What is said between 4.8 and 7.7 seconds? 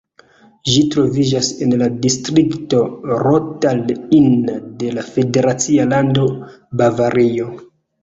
de la federacia lando Bavario.